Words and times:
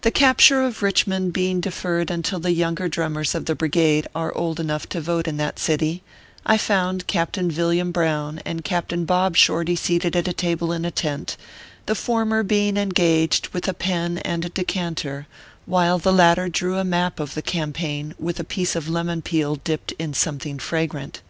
The 0.00 0.10
capture 0.10 0.64
of 0.64 0.80
Kichmond 0.80 1.32
being 1.32 1.60
deferred 1.60 2.10
until 2.10 2.40
the 2.40 2.50
younger 2.50 2.88
drummers 2.88 3.32
of 3.32 3.44
the 3.44 3.54
brigade 3.54 4.08
are 4.12 4.36
old 4.36 4.58
enough 4.58 4.88
to 4.88 5.00
vote 5.00 5.28
in 5.28 5.36
that 5.36 5.60
city, 5.60 6.02
I 6.44 6.58
found 6.58 7.06
Captain 7.06 7.48
Villiam 7.48 7.92
Brown 7.92 8.40
and 8.44 8.64
Captain 8.64 9.04
Bob 9.04 9.36
Shorty 9.36 9.76
seated 9.76 10.16
at 10.16 10.26
a 10.26 10.32
table 10.32 10.72
in 10.72 10.84
a 10.84 10.90
tent 10.90 11.36
the 11.86 11.94
former 11.94 12.42
being 12.42 12.76
engaged 12.76 13.46
with 13.50 13.68
a 13.68 13.72
pen 13.72 14.18
and 14.18 14.44
a 14.44 14.48
decanter, 14.48 15.28
while 15.64 16.00
the 16.00 16.12
latter 16.12 16.48
drew 16.48 16.76
a 16.78 16.82
map 16.82 17.20
of 17.20 17.34
the 17.34 17.40
campaign 17.42 18.16
with 18.18 18.40
a 18.40 18.42
piece 18.42 18.74
of 18.74 18.88
lemon 18.88 19.22
peel 19.22 19.54
dipped 19.54 19.92
in 19.92 20.12
something 20.12 20.58
fragrant. 20.58 21.22